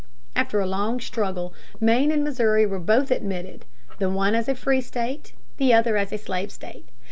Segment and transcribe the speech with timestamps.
[0.35, 3.65] After a long struggle Maine and Missouri were both admitted
[3.99, 6.87] the one as a free state, the other as a slave state.